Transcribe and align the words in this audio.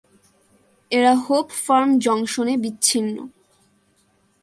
এরা 0.91 1.13
Hope 1.25 1.47
Farm 1.63 1.89
জংশনে 2.05 2.55
বিচ্ছিন্ন। 2.63 3.15